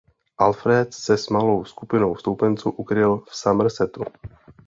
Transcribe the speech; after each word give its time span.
Alfréd 0.37 0.91
se 0.93 1.17
s 1.17 1.29
malou 1.29 1.65
skupinou 1.65 2.15
stoupenců 2.15 2.69
ukryl 2.71 3.17
v 3.17 3.35
Somersetu. 3.35 4.03